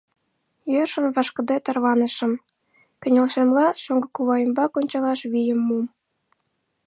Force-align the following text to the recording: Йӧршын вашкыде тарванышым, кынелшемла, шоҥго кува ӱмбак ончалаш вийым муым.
Йӧршын 0.73 1.05
вашкыде 1.15 1.57
тарванышым, 1.65 2.31
кынелшемла, 3.01 3.67
шоҥго 3.83 4.07
кува 4.15 4.35
ӱмбак 4.45 4.71
ончалаш 4.79 5.19
вийым 5.31 5.59
муым. 5.67 5.87